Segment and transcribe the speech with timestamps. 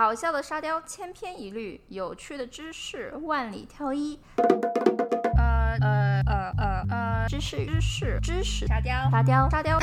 [0.00, 4.18] 好笑的沙雕千篇一律，有趣的知识万里挑一。
[5.36, 9.78] 呃呃呃呃呃，知识知识知识沙雕沙雕沙雕，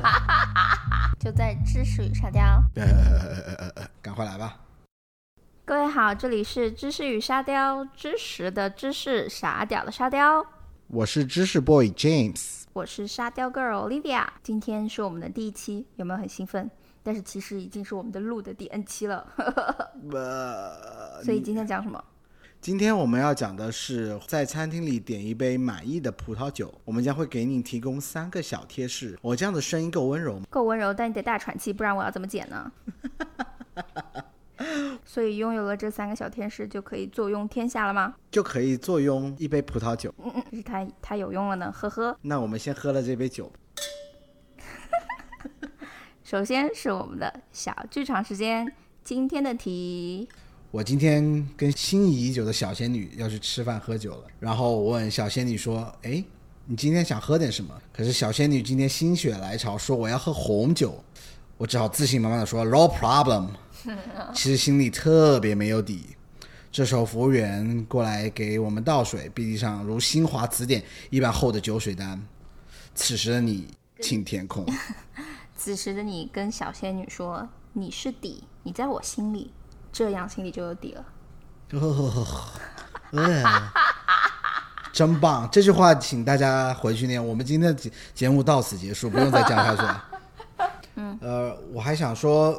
[1.20, 2.42] 就在知识与沙雕。
[2.76, 4.58] 呃呃呃呃，赶快来吧！
[5.66, 10.46] 各位好，这里是知识与沙雕，知识的知识，傻屌的沙雕。
[10.86, 14.26] 我是知识 boy James，我是沙雕 girl Olivia。
[14.42, 16.70] 今天是我们的第一期，有没有很兴奋？
[17.02, 19.26] 但是其实已经是我们的录的第 N 期了，
[20.12, 22.02] 呃， 所以今天讲什么？
[22.60, 29.18] 今天我们要讲的是在餐厅里点一杯满意的葡萄酒，我们将会给你提供三个小贴士。
[29.22, 30.44] 我这样的声音够温柔吗？
[30.50, 32.70] 够温柔，但你得大喘气，不然我要怎么剪呢？
[35.06, 38.14] 所以拥有了这三个小贴士，就可以坐拥天下了吗？
[38.30, 40.14] 就可以坐拥一杯葡萄酒。
[40.22, 42.14] 嗯嗯，是太太有用了呢，呵呵。
[42.20, 43.50] 那我们先喝了这杯酒，
[46.30, 48.64] 首先是我们的小剧场时间，
[49.02, 50.28] 今天的题，
[50.70, 56.24] 我今天跟心仪已久的小仙女要去吃饭喝酒了，然后我问小仙女说：“哎，
[56.66, 61.02] 你今天想喝点什么？”可是小仙女今天心血来潮说我要喝红酒，
[61.56, 63.48] 我只好自信满满的说 “No problem”，
[64.32, 66.10] 其实心里特别没有底。
[66.70, 72.24] 这时候服务员过来给我们倒水，壁上如新华词典一般厚的酒水单。
[72.94, 73.66] 此时的你
[74.00, 74.64] 请填空。
[75.62, 79.52] 此时的你跟小仙女说：“你是底，你在我心里，
[79.92, 81.04] 这样心里就有底了。
[83.10, 83.70] 呃
[84.90, 85.46] 真棒！
[85.52, 87.22] 这句话请大家回去念。
[87.22, 90.04] 我们今天的节节目到此结束，不用再讲下去了。
[90.96, 92.52] 嗯，呃，我还想说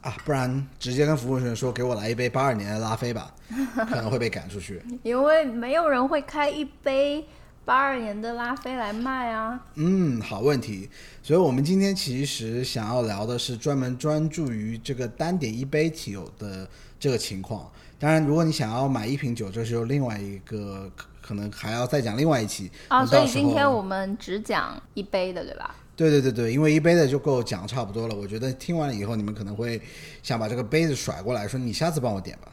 [0.00, 3.32] 啊，不然直接跟服务员说，给我来一杯八二年的拉菲吧，
[3.88, 4.82] 可能会被赶出去。
[5.04, 7.24] 因为没有人会开一杯
[7.68, 9.60] 八二年的拉菲来卖啊。
[9.74, 10.88] 嗯，好问题。
[11.22, 16.66] 所以我们今天其实想要聊的是专门专注于这个单点一杯酒的
[16.98, 17.70] 这个情况。
[17.98, 22.70] 当然，如果你想要买一瓶酒，这是有另外一个可可能还要再讲另外一期。
[22.88, 25.74] 啊，所以今天我们只讲一杯的，对吧？
[25.94, 28.14] 对对对对，因为一杯的就够讲差不多了。
[28.14, 29.78] 我觉得听完了以后，你们可能会
[30.22, 32.50] 想把这个杯子甩过来，说你下次帮我点吧。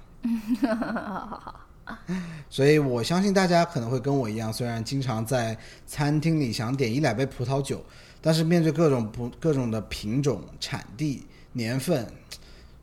[0.68, 1.60] 好好好，
[2.50, 7.84] 所以我相信大家可能会跟我一样，虽然经常在餐厅里想点一两杯葡萄酒，
[8.22, 12.08] 但是面对各种不各种的品种、产地、年份，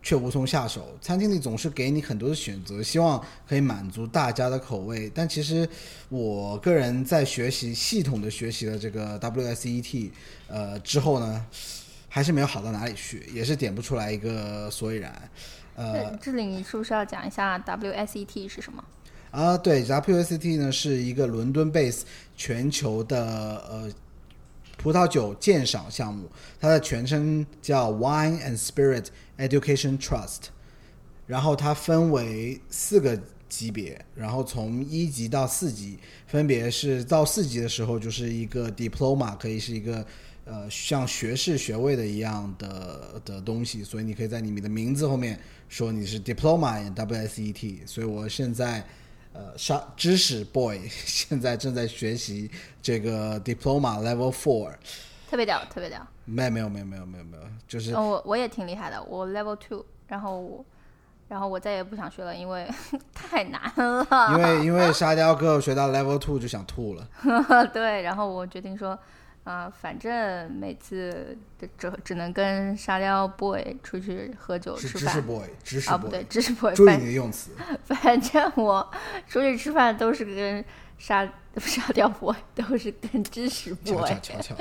[0.03, 0.97] 却无从下手。
[1.01, 5.11] 餐厅里总是给你很多的选择，希望可以满足大家的口味。
[5.13, 5.69] 但其实
[6.09, 10.11] 我个人在学习系统的学习了这个 WSET，
[10.47, 11.45] 呃之后呢，
[12.09, 15.31] 还是没有好到哪里去，也是点不出来一个所以然。
[15.75, 18.85] 呃，这这里你是不是要讲一下 WSET 是什么？
[19.31, 22.03] 啊，对，WSET 呢是一个伦敦 base
[22.37, 23.91] 全球的呃
[24.77, 26.29] 葡萄酒鉴赏项目，
[26.61, 29.07] 它的全称叫 Wine and Spirit
[29.39, 30.49] Education Trust，
[31.27, 33.19] 然后它分为四个
[33.49, 40.05] 级别，然后从一级到四级，分别是到四级的时候就是一个 diploma，可以是一个
[40.45, 45.39] 呃像学士学位的一样的的东西，所以你可以在你的名字后面
[45.69, 48.85] 说你是 diploma in WSET，所以我现在。
[49.35, 52.51] 呃，沙知识 boy 现在正在学习
[52.83, 54.71] 这个 diploma level four，
[55.27, 56.07] 特别屌，特别屌。
[56.27, 60.63] 没有没有没有没有没有没有，就是哦，我我也挺厉害的，我 level two，然后我
[61.29, 62.69] 然后我再也不想学了，因为
[63.15, 64.07] 太难了。
[64.37, 67.09] 因为因为沙雕哥学到 level two 就想吐了，
[67.73, 68.99] 对，然后我决定说，
[69.45, 75.23] 啊、反正每次只只只能跟沙雕 boy 出去喝酒吃饭知识饭。
[75.27, 77.51] boy 知识啊，不对，知识 boy，注意反你的用词。
[77.85, 78.89] 反正我
[79.27, 80.65] 出去吃饭都是跟
[80.97, 84.55] 沙 沙雕 boy，都是跟知识 boy，瞧瞧瞧，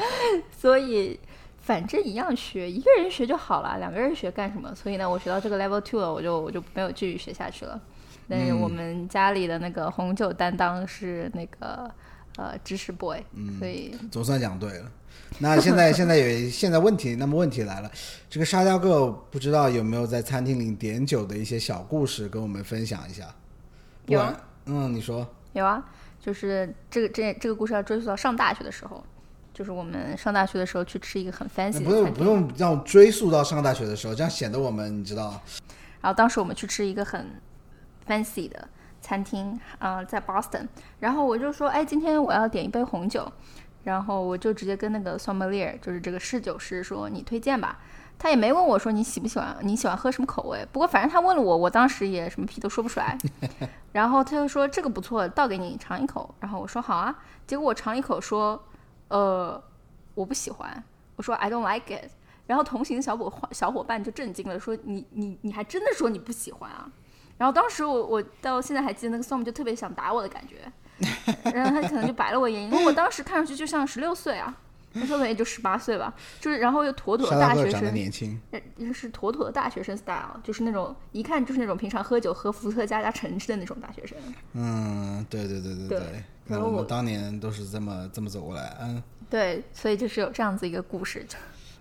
[0.52, 1.20] 所以
[1.60, 4.74] 反正一样学，一个人学就好了，两个人学干什么？
[4.74, 7.80] 所以呢，我学到这个 level two 了，我就我就没有继续学下去了。
[8.28, 11.90] 但是我们家里的那个红酒担当是那个
[12.38, 13.20] 呃知识 boy，、
[13.60, 14.92] 所以总算讲对了。
[15.40, 17.92] 那现在现在有现在问题，那么问题来了，
[18.30, 23.34] 这个沙雕哥不知道有没有在餐厅里点酒的一些小故事跟我们分享一下？
[24.08, 25.28] 有啊，嗯，你说。
[25.54, 25.84] 有啊，
[26.20, 29.04] 就是这个这这个故事要追溯到上大学的时候，
[29.54, 35.42] 就是我们上大学的时候去吃一个很 fancy 的不用，不用让追溯到上大学的时候，这样显得我们你知道，
[36.02, 37.30] 然后当时我们去吃一个很
[38.08, 38.68] fancy 的
[39.02, 40.68] 餐厅，呃，在 Boston。
[41.00, 43.30] 然后我就说，哎，今天我要点一杯红酒。
[43.84, 47.80] 然后我就直接跟那个 sommelier，就是这个侍酒师说，你推荐吧。
[48.20, 50.64] 他也没问我说你喜不喜欢，你喜欢喝什么口味。
[50.72, 53.18] 不过反正他问了我，我当时也什么屁都说不出来。
[53.92, 56.32] 然后他就说这个不错，倒给你尝一口。
[56.40, 57.18] 然后我说好啊。
[57.48, 58.64] 结果我尝一口说，
[59.08, 59.60] 呃，
[60.14, 60.84] 我不喜欢。
[61.16, 62.12] 我说 I don't like it。
[62.46, 66.88] 然后同行小伙小伙伴就震惊了，说你你你还真的说你不喜欢啊？
[67.42, 70.72] 然后当时我我到现在还记得那个 Storm 就特别想打我的感觉，
[71.52, 74.56] 然后他可能就白了我一眼，因为我当时看上去就像十六岁啊，
[74.94, 78.40] 那时候也就十八岁吧，就是然后又妥妥的大学生，年轻，
[78.78, 84.16] 就是妥妥的大学生 style，就是那种一看就是那种平常喝酒喝伏特加加橙汁的那种大学生。
[84.54, 89.02] 嗯，对对对对对然后我我们当年都是这么这么走过来，嗯。
[89.32, 91.26] 对，所以就是有这样子一个故事。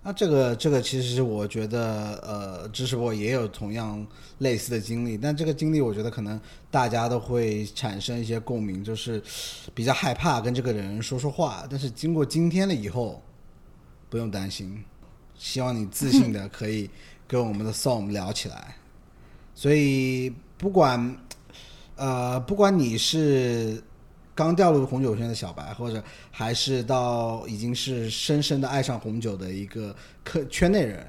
[0.02, 4.06] 那这个这个其实我觉得，呃，知识我也有同样
[4.38, 9.23] 类似的经历，但这个经历我觉得可能大家都会产生一些共鸣，就是
[9.75, 13.23] 比较害怕跟这个人说说话，但是经过今天了以后，
[14.08, 14.82] 不用担心，
[15.37, 16.88] 希望你自信的可以
[17.29, 18.76] 跟我们的 Song 聊起来。
[19.55, 21.14] 所以不管
[21.96, 23.82] 呃不管你是
[24.35, 29.94] 刚掉入红酒圈的小白，或者还是到已经是深深的爱上红酒的一个
[30.25, 31.06] 客圈内人，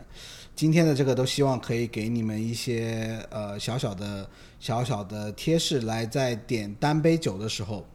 [0.55, 4.29] 今天的这个都希望可以给你们一些呃小小的
[4.59, 7.85] 小小的贴士，来在点单杯酒的时候，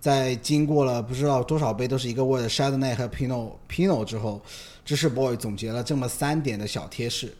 [0.00, 4.40] 在经过了不知道多少杯都是一个味的 Chardonnay 和 Pinot Pinot 之后，
[4.84, 7.34] 知识 boy 总结了这么三点的小贴士。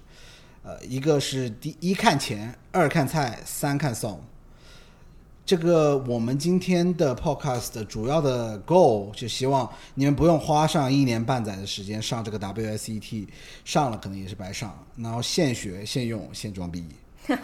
[0.64, 4.18] 呃，一个是第一看钱，二看菜，三看 song。
[5.48, 13.26] 这个我们今天的 podcast 的主要的 goal 就希望你们不用花上一年半载的时间上这个 WSET，
[13.64, 16.84] 上了可能也是白上，然后现学现用现装逼。
[17.26, 17.34] 不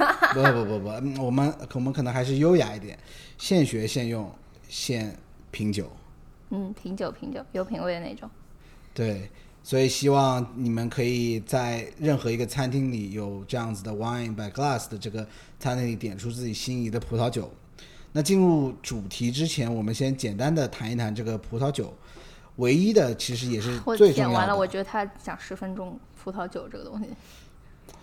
[0.43, 2.99] 不不不，嗯我们我们可能还是优雅一点，
[3.39, 4.31] 现学现用
[4.69, 5.17] 现
[5.51, 5.91] 品酒。
[6.51, 8.29] 嗯，品酒品酒，有品味的那种。
[8.93, 9.31] 对，
[9.63, 15.27] 所以希望你们可以在任何一个餐厅里有这样子的 wine by glass 的这个
[15.59, 17.51] 餐厅里点出自己心仪的葡萄酒。
[18.17, 21.93] 那进入主题之前，我们先简单的谈一谈这个葡萄酒。
[22.59, 24.65] 唯一的其实也是我最重要点完了，我。
[24.65, 27.09] 觉得他讲十分钟葡萄酒这个东西，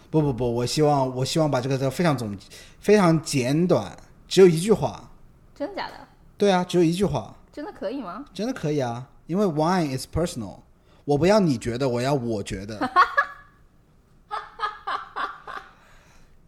[0.10, 2.38] 不不不，我希望我希望把这个非常总
[2.82, 3.96] 非常简短，
[4.28, 5.10] 只有一句话。
[5.56, 5.94] 真的假的？
[6.38, 8.26] 对啊，只有一句话，真的可以吗？
[8.34, 10.60] 真的可以啊，因为 wine is personal。
[11.06, 12.78] 我不要你觉得，我要我觉得。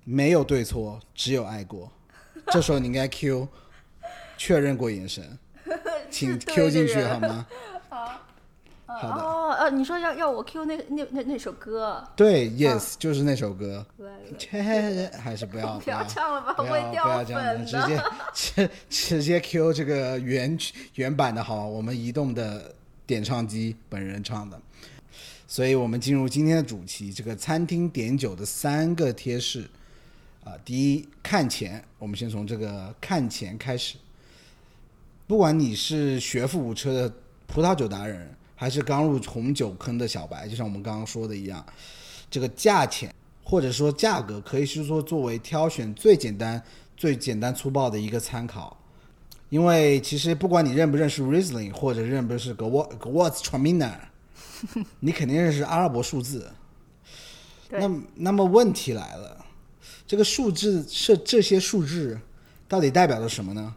[0.04, 1.90] 没有对错，只有爱过。
[2.54, 3.48] 这时候你应该 Q
[4.38, 5.38] 确认过眼神，
[6.12, 7.46] 请 Q 进去好吗？
[8.86, 13.84] 好的，哦呃，你说要要我 Q 那那那那首歌，对，Yes，就是那首歌。
[13.98, 14.08] 对
[14.38, 18.04] 切，还是不要 不要唱了吧，不要不要这样的，直接
[18.34, 20.56] 直直接 Q 这个原
[20.94, 21.68] 原版的好？
[21.68, 22.72] 我们移动的
[23.08, 24.60] 点唱机本人唱的。
[25.48, 29.68] 所以我们进入今天的主题，这个餐厅点酒的三个贴士
[30.44, 33.96] 啊、第一，看钱，我们先从这个看钱开始。
[35.26, 37.14] 不管你是学富五车的
[37.48, 41.66] 葡萄酒达人，还是刚入红酒坑的小白，就像我们刚刚说的一样，
[42.30, 43.14] 这个价钱
[43.44, 46.62] 或者说价格，可以是说作为挑选最简单、
[46.98, 48.78] 最简单粗暴的一个参考。
[49.50, 53.96] 因为其实不管你认不认识 Riesling，或者认不认识 Gewurz Gewurztraminer，
[55.00, 56.52] 你肯定认识阿拉伯数字。
[57.70, 59.43] 那那么问题来了，
[60.14, 62.16] 这个数字是这些数字
[62.68, 63.74] 到底代表着什么呢？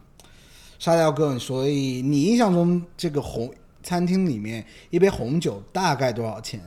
[0.79, 3.51] 沙雕哥，所以你印象中这个红
[3.83, 6.61] 餐厅里面一杯红酒大概多少钱？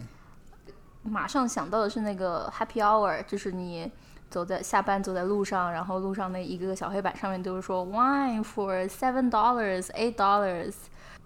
[1.04, 3.92] 马上想到的是那个 Happy Hour，就是你
[4.31, 10.74] 走在下班走在路上，然后路上那一个个小黑板上面都是说 Wine for seven dollars, eight dollars，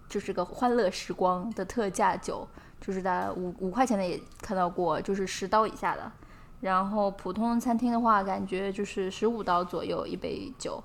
[0.06, 2.46] 就是个欢乐时光的特价酒，
[2.78, 6.12] 就是大概五五块钱的也看到过，就是十刀以下的。
[6.60, 10.82] 然后普通餐厅的话，感觉就是十五刀左右一杯酒，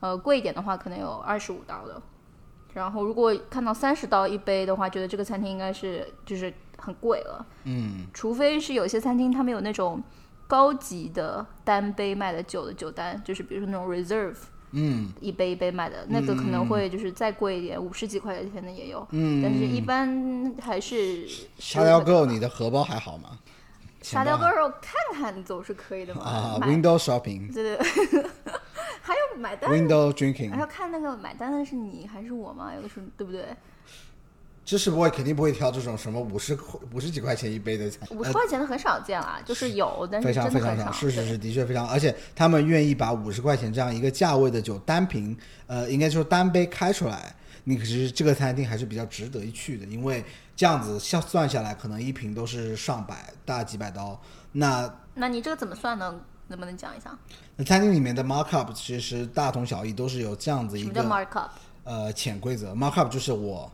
[0.00, 2.00] 呃，贵一点的话可能有二十五刀的。
[2.74, 7.44] 然后如果看到三十刀一杯的话，觉得这个餐厅应该是就是很贵了。
[7.64, 10.02] 嗯，除非是有些餐厅他们有那种
[10.46, 14.36] 高级的单杯卖的酒的酒单，就是比如说那种 reserve，
[14.70, 19.04] 嗯，一杯一杯卖的，那个可能会就是再贵一点，五十几块钱的也有。
[19.10, 21.26] 嗯，但是一般还是
[21.58, 23.38] 沙雕哥，15你的荷包还好吗？
[24.02, 26.22] 沙雕哥肉看看总是可以的嘛。
[26.22, 28.22] 啊买，window shopping，window 对对，
[29.02, 32.74] 还有买单，window drinking 还要看那个买单的是你还是我嘛？
[32.74, 33.44] 有的时候对不对？
[34.64, 36.54] 知识 boy 肯定不会挑这种什么五十
[36.92, 45.34] 五十几块钱一杯的餐，五十块钱的很少见啦，就是有，但是真的很常非常少，是是是，的确非常，而且他们愿意把五十块钱这样一个价位的酒单瓶，
[45.66, 47.34] 呃，应该说单杯开出来，
[47.68, 50.24] 你可是这个餐厅还是比较值得一去的，因为
[50.56, 54.18] 这样子算算下来，可能一瓶都是上百大几百刀。
[54.52, 56.18] 那那你这个怎么算呢？
[56.46, 57.14] 能不能讲一下？
[57.56, 61.50] 那餐厅里面的 markup 其实大同小异，都是有这样子一个 markup？
[61.84, 62.74] 呃潜规则。
[62.74, 63.70] markup 就是我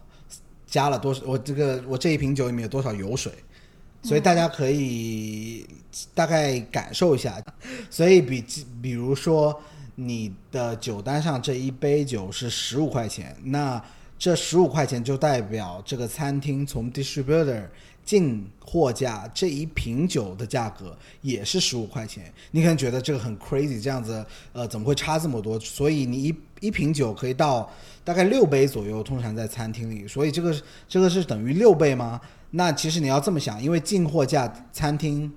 [0.66, 3.32] 加了多少，我这个我这一瓶酒里面有多少油水，
[4.02, 5.64] 所以大家可以
[6.14, 7.40] 大概感受一下。
[7.88, 8.44] 所以比
[8.82, 9.62] 比如说
[9.96, 13.82] 你的酒单上这一杯酒是十五块钱，那
[14.18, 17.64] 这十五块钱就代表这个餐厅从 distributor
[18.04, 22.32] 进货价这一瓶酒的价格也是十五块钱。
[22.50, 25.58] 你可能觉得这个很 crazy，这样子呃怎么会差这么多？
[25.60, 27.70] 所以你一一瓶酒可以到
[28.02, 32.20] 大概六杯左右，通常在餐厅里，所以这个这个是等于六倍吗？
[32.50, 35.32] 那其实你要这么想，因为进货价餐厅，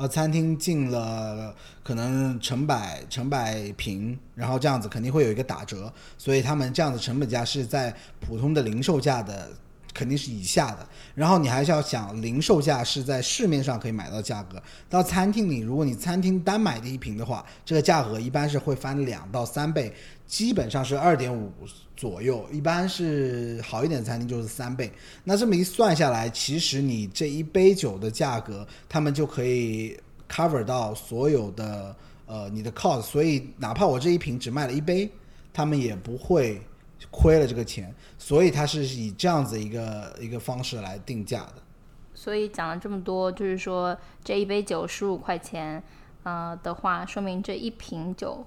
[0.00, 9.50] 呃，餐厅进了可能成百成百平，然后这样子肯定会有一个打折，所以他们这样子成本价是在普通的零售价的
[9.92, 10.88] 肯定是以下的。
[11.14, 19.92] 然后你还是要想，零售价是在市面上可以买到价格，到餐厅里，如果你餐厅单买的一瓶的话，这个价格一般是会翻两到三倍，
[20.26, 21.52] 基本上是二点五
[21.96, 24.90] 左右，一般是好一点的餐厅就是三倍。
[25.24, 29.98] 那这么一算下来，其实你这一杯酒的价格，他们就可以
[30.30, 31.94] cover 到所有的
[32.26, 35.10] 呃你的 cost，所以哪怕我这一瓶只卖了一杯，
[35.52, 36.62] 他们也不会
[37.10, 37.94] 亏了这个钱。
[38.18, 41.54] 所以它是以这样子一个一个方式来定价的。
[42.14, 45.82] 所以讲了这么多，就是说这一杯酒十五块钱，
[46.22, 48.44] 呃的话，说明这一瓶酒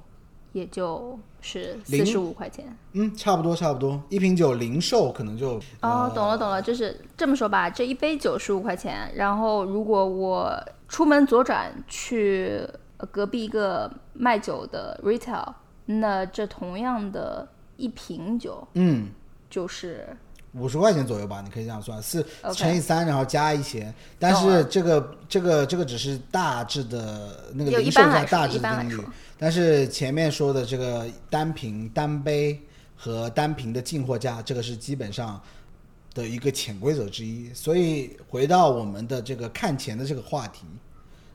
[0.51, 2.77] 也就是四十五块钱。
[2.91, 12.62] 嗯，差不多差不多，一瓶酒零售可能就哦，懂了懂了，就是这么说吧，这一杯酒十五块钱，然后如果我出门左转去
[12.98, 15.51] 呃隔壁一个卖酒的 retail，
[15.86, 19.10] 那这同样的一瓶酒嗯
[19.50, 20.15] 就是
[20.53, 23.92] 五十块钱左右吧，你可以这样算，四乘以三，然后加一些。
[24.20, 29.01] 但是这个这个这个只是大致的那个零售价大致的定义，
[29.39, 32.62] 但是前面说的这个单瓶、单杯
[32.96, 35.42] 和单瓶的进货价，这个是基本上
[36.13, 37.51] 的一个潜规则之一。
[37.51, 40.68] 所以回到我们的这个看钱的这个话题，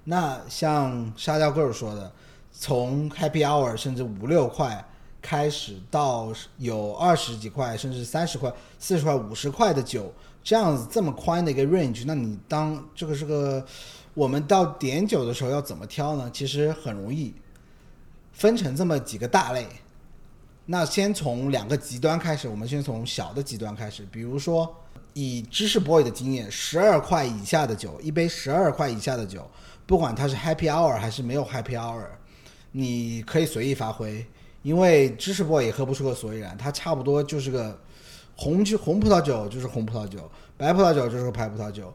[0.05, 2.13] 那像沙雕 girl 说的，
[2.53, 4.85] 从 happy hour 甚至五六块
[5.21, 13.65] 开始，到有二十几块，甚至三十块、四十块、五十块的酒，这样子这么宽的一个 range，那你当这个是个
[14.15, 16.31] 我们到点酒的时候要怎么挑呢？
[16.33, 17.35] 其实很容易，
[18.33, 19.67] 分成这么几个大类。
[20.67, 24.73] 那先从两个极端开始，我们先从小的极端开始，比如说
[25.15, 29.51] 以知识 boy 的经验，十二块以下的酒，一杯十二块以下的酒，
[29.87, 32.05] 不管它是 happy hour 还是没有 happy hour，
[32.73, 34.27] 你可以随意发挥，
[34.63, 37.79] 因为知识 boy 也喝不出个所以然，它差不多就是个
[38.37, 41.93] 红酒红葡萄酒就是红葡萄酒，白葡萄酒就是个白葡萄酒，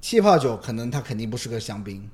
[0.00, 2.08] 气泡酒可能它肯定不是个香槟，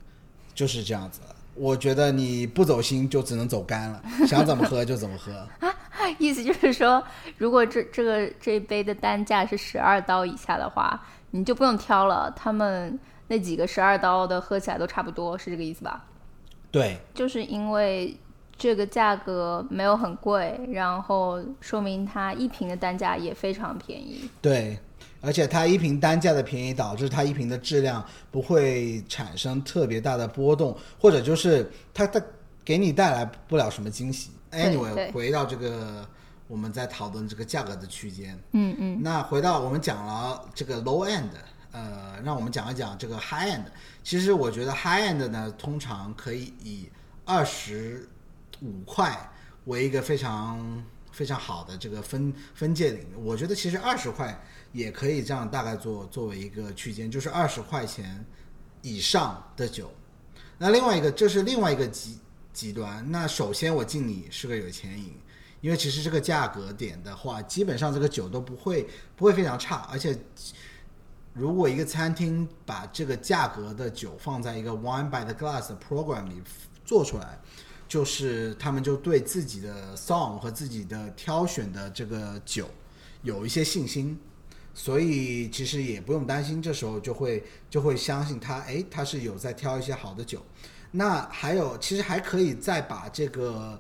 [0.55, 1.21] 就是这样子。
[1.55, 5.47] 我觉得你不走心就只能走干了，想怎么喝就怎么喝。
[6.19, 7.03] 意思就是说，
[7.39, 16.07] 如果这这个这一杯的单价是十二刀以下的话，你就不用挑了，他们那几个十二刀的喝起来都差不多，是这个意思吧？
[16.71, 18.17] 对，就是因为
[18.61, 24.29] 这个价格没有很贵，然后说明它一瓶的单价也非常便宜。
[24.43, 24.79] 对，
[25.23, 32.21] 而且它一瓶单价的便宜，导致它一瓶的质量不会产生特别大的波动，或者就是它它
[32.63, 34.31] 给你带来不了什么惊喜。
[34.53, 36.07] Anyway，回到这个
[36.47, 41.31] 我们在讨论这个价格的区间，嗯嗯，那回到我们讲了这个 low end，
[41.73, 43.65] 呃，让我们讲一讲这个 high end。
[44.05, 46.91] 其实我觉得 high end 呢，通常可以以
[47.25, 48.07] 二十
[48.61, 49.31] 五块
[49.65, 53.07] 为一个非常非常好的这个分分界点。
[53.23, 54.41] 我觉得其实二十块
[54.73, 58.25] 也可以这样大概做作为一个区间，就是二十块钱
[58.83, 59.91] 以上的酒。
[60.59, 62.19] 那另外一个，这是另外一个极
[62.53, 63.05] 极端。
[63.11, 65.01] 那首先我敬你是个有钱人，
[65.61, 68.87] 因为其实这个价格点的话，基本上这个酒都不会
[69.17, 70.19] 不会非常差，而且
[71.33, 76.43] 如果一个餐厅把这个价格的酒放在一个 wine by the glass 的 program 里
[76.85, 77.39] 做出来，
[77.91, 82.71] 就是他们就对自己的 song 和自己的挑选的这个酒
[83.23, 84.17] 有一些信心，
[84.73, 90.41] 所以其实也不用担心，这时候就会就会相信他，哎，他是有在挑一些好的酒。
[90.93, 93.77] 那还有，其实还可以再把这个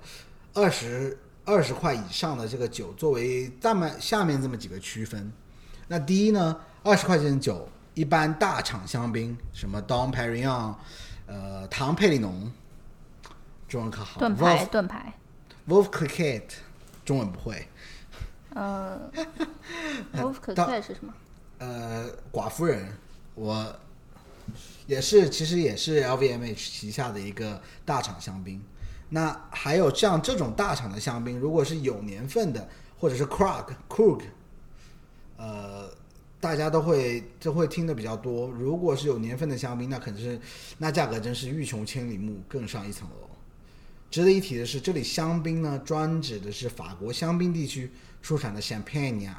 [0.54, 5.32] 二十二十块以上的这个酒作为这么下面这么几个区分。
[5.86, 10.74] 那第一呢，二十块钱的酒，一般大厂香槟，什么 Dom Perignon，
[11.26, 12.50] 呃，唐佩里农，
[13.70, 15.14] 中文可好盾牌盾牌
[15.68, 16.42] ，Wolf Cricket，
[17.04, 17.68] 中文不会。
[18.52, 18.98] 呃
[20.10, 21.14] w o l f Cricet 是什么？
[21.58, 22.92] 呃，寡妇人，
[23.36, 23.72] 我
[24.88, 28.60] 也是，其实也是 LVMH 旗下的一个大厂香槟。
[29.10, 34.22] 那还有像这种大厂的香槟，如果是有年份的，或者是 Krug Krug，
[35.36, 35.88] 呃，
[36.40, 38.48] 大家都会都会听的比较多。
[38.48, 40.40] 如果是有年份的香槟，那肯定是
[40.78, 43.29] 那价格真是欲穷千里目，更上一层楼。
[44.10, 49.30] 值得一提的是，这里香槟呢专指的是法国香槟地区出产的 Champagne，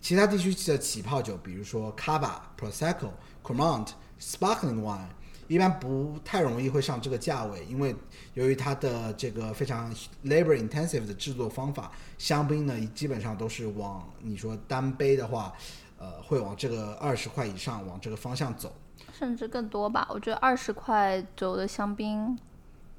[0.00, 3.10] 其他地区的起泡酒，比如说 Cava、Prosecco、
[3.42, 5.08] c o r m o n t、Sparkling Wine，
[5.48, 7.94] 一般不太容易会上这个价位，因为
[8.32, 15.52] 由于它的这个非常 labor intensive 的制作方法，香槟呢基本上都是往你说单杯的话，
[15.98, 18.74] 呃，会往这个二十块以上往这个方向走。
[19.12, 20.06] 甚至更多吧。
[20.08, 22.38] 我觉得二十块左右的香槟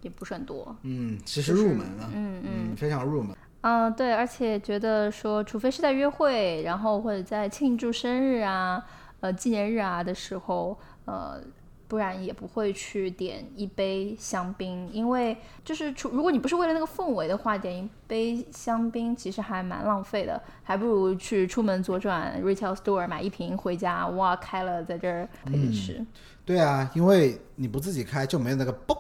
[0.02, 0.76] 也不是很多。
[0.84, 3.36] 嗯，其实入门了，嗯嗯，非常入门。
[3.62, 8.84] 嗯，对，而且觉得说，除非是在约会，然后或者在庆祝生日啊、
[9.20, 11.40] 呃纪念日啊的时候，呃，
[11.88, 26.04] 不然也不会去点一杯香槟，因为就是除如果你不是为了那个氛围的话，点一杯香槟其实还蛮浪费的，还不如去出门左转 retail store 买一瓶回家，哇，开了在这儿可以吃。
[26.44, 28.98] 对啊，因为你不自己开就没有那个嘣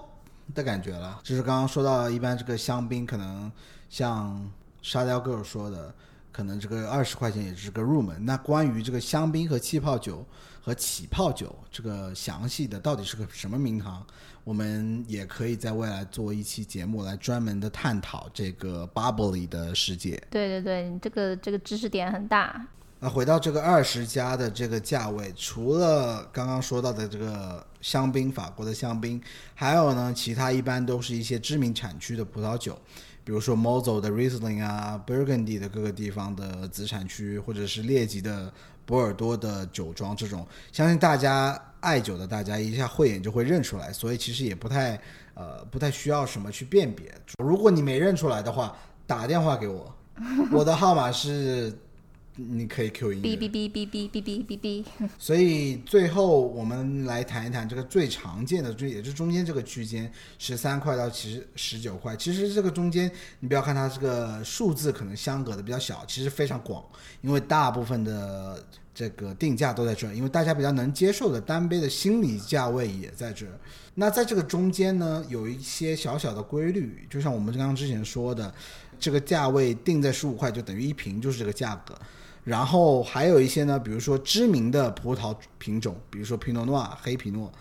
[0.53, 1.19] 的感觉了。
[1.23, 3.51] 就是刚刚说到，一般这个香槟可能
[3.89, 4.49] 像
[4.81, 5.93] 沙雕 girl 说的，
[6.31, 8.25] 可能这个二十块钱也是个入门。
[8.25, 10.25] 那关于这个香槟和气泡酒
[10.61, 14.05] 和起泡酒这个详细的到底是个什么名堂，
[14.43, 20.21] 我们也可以在未来做一期节目来专门的探讨这个 bubbly 的世界。
[20.29, 22.65] 对对对，这个这个知识点很大。
[23.03, 29.19] 那回到这个二十加的这个价位，除了刚刚说到的这个香槟，法国的香槟，
[29.55, 32.79] 还有呢，其他一般都是一些知名产区的葡萄酒，
[33.23, 38.53] 比如说 Mozel 的 Riesling 啊，Burgundy 的各个地方的子产区，或者是列级的
[38.85, 45.01] 波尔多的酒庄，这种相信大家爱酒的大家一下慧眼就会认出来，所以其实也不太
[45.33, 47.11] 呃不太需要什么去辨别。
[47.43, 48.77] 如果你没认出来的话，
[49.07, 49.91] 打电话给我，
[50.51, 51.75] 我的号码是。
[52.35, 54.85] 你可以 Q 音哔哔哔哔哔哔哔哔哔。
[55.19, 62.15] 所以最后我们来谈一谈这个最常见的，就也是中间这个区间，十三块到其实十九块。
[62.15, 66.83] 其实这个中间，你不要看它这个数字可能相隔的比较小，其实非常广，
[67.21, 73.51] 因为大部分的这个定价都在这儿，因为大家比较能接受的单杯的心理价位也在这儿。
[73.95, 78.53] 那在这个中间呢，有一些小小的规律，就像我们刚刚之前说的，
[78.97, 81.93] 这个价位定在十五块，就等于一瓶就是这个价格。
[82.43, 87.51] 然后还有一些呢，比如说知名的葡萄品种，比如说皮诺诺黑皮诺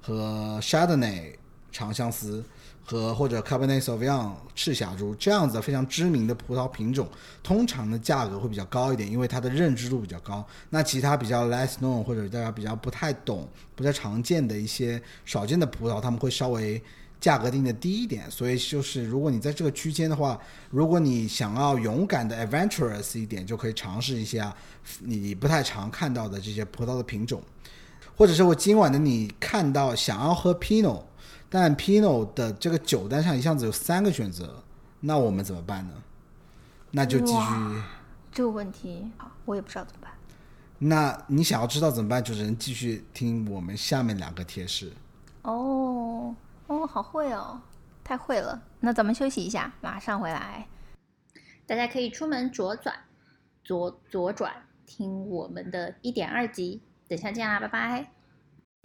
[0.00, 1.34] 和 Chardonnay
[1.70, 2.42] 长相思
[2.84, 7.06] 和或者 Cabernet Sauvignon 赤霞珠这样子非常知名的葡萄品种，
[7.42, 10.46] 通常的价格会比较高一点，因为它的认知度比较高。
[10.70, 16.82] 那其他比较 less known 或者大家比较不太懂、不太常见的一些少见的葡萄，他们会稍微。
[17.20, 24.54] 价格定的低一点，所以就是如果你在这个区间的话，如果你想要勇敢的 adventurous 一点，就可以尝试一下
[25.00, 27.42] 你不太常看到的这些葡萄的品种，
[28.16, 31.02] 或者是我今晚的你看到想要喝 Pinot，
[31.50, 34.62] 但 Pinot 的这个酒单上一下子有三个选择，
[35.00, 35.94] 那我们怎么办呢？
[36.92, 37.82] 那就继续。
[38.32, 39.10] 这个问题，
[39.44, 40.10] 我也不知道怎么办。
[40.78, 44.90] 那你想要知道怎么办，就只能继续听我们下面两个贴士。
[45.42, 46.34] 哦。
[46.70, 47.60] 哦，好会哦，
[48.04, 48.62] 太会了。
[48.78, 50.68] 那咱们休息一下，马上回来。
[51.66, 52.94] 大家可以出门左转，
[53.64, 54.54] 左左转，
[54.86, 56.80] 听我们的一点二集。
[57.08, 58.19] 等下见啦，拜拜。